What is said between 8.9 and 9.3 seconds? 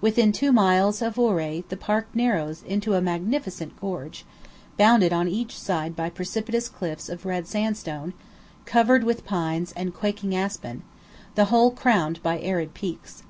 with